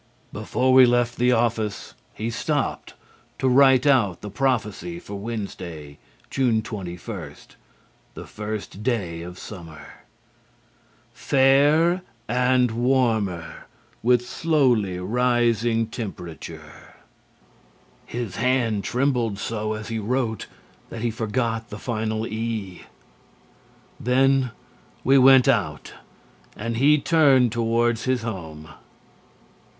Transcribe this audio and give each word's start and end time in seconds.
Before 0.33 0.73
we 0.73 0.87
left 0.87 1.17
the 1.17 1.31
office 1.31 1.93
he 2.15 2.31
stopped 2.31 2.95
to 3.37 3.47
write 3.47 3.85
out 3.85 4.21
the 4.21 4.31
prophecy 4.31 4.97
for 4.97 5.13
Wednesday, 5.13 5.99
June 6.31 6.63
21, 6.63 7.33
the 8.15 8.25
First 8.25 8.81
Day 8.81 9.21
of 9.21 9.37
Summer. 9.37 10.01
"Fair 11.13 12.01
and 12.27 12.71
warmer, 12.71 13.67
with 14.01 14.27
slowly 14.27 14.97
rising 14.97 15.85
temperatur." 15.85 16.95
His 18.03 18.37
hand 18.37 18.83
trembled 18.83 19.37
so 19.37 19.73
as 19.73 19.89
he 19.89 19.99
wrote 19.99 20.47
that 20.89 21.03
he 21.03 21.11
forgot 21.11 21.69
the 21.69 21.77
final 21.77 22.25
"e". 22.25 22.85
Then 23.99 24.49
we 25.03 25.19
went 25.19 25.47
out 25.47 25.93
and 26.57 26.77
he 26.77 26.97
turned 26.97 27.51
toward 27.51 27.99
his 27.99 28.23
home. 28.23 28.67